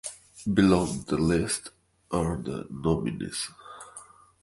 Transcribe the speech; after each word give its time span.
Below 0.51 0.87
the 0.87 1.17
list 1.19 1.69
are 2.09 2.35
the 2.35 2.65
nominees. 2.71 3.51